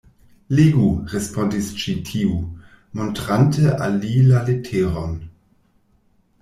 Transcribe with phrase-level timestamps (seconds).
[0.59, 2.39] Legu, respondis ĉi tiu,
[3.01, 5.17] montrante al li la leteron.